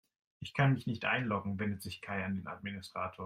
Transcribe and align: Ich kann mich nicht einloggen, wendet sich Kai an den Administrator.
Ich 0.39 0.55
kann 0.55 0.73
mich 0.73 0.87
nicht 0.87 1.05
einloggen, 1.05 1.59
wendet 1.59 1.83
sich 1.83 2.01
Kai 2.01 2.25
an 2.25 2.37
den 2.37 2.47
Administrator. 2.47 3.19